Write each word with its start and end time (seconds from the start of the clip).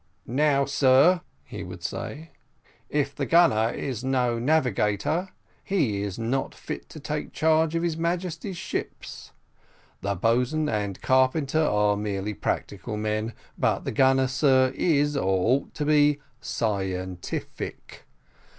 "Now, 0.25 0.65
sir," 0.65 1.21
would 1.51 1.77
he 1.81 1.85
say, 1.85 2.31
"if 2.89 3.13
the 3.13 3.27
gunner 3.27 3.69
is 3.69 4.03
no 4.03 4.39
navigator, 4.39 5.29
he 5.63 6.01
is 6.01 6.17
not 6.17 6.55
fit 6.55 6.89
to 6.89 6.99
take 6.99 7.33
charge 7.33 7.75
of 7.75 7.83
his 7.83 7.97
Majesty's 7.97 8.57
ships. 8.57 9.31
The 10.01 10.15
boatswain 10.15 10.67
and 10.69 10.99
carpenter 11.03 11.61
are 11.61 11.95
merely 11.95 12.33
practical 12.33 12.97
men; 12.97 13.33
but 13.59 13.85
the 13.85 13.91
gunner, 13.91 14.25
sir, 14.27 14.71
is, 14.73 15.15
or 15.15 15.59
ought 15.61 15.75
to 15.75 15.85
be, 15.85 16.19
scientific. 16.39 18.05